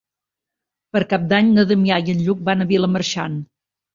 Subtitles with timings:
[0.95, 3.37] Per Cap d'Any na Damià i en Lluc van a Vilamarxant.